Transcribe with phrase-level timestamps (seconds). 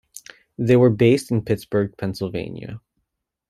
[0.57, 2.81] They were based in Pittsburgh, Pennsylvania.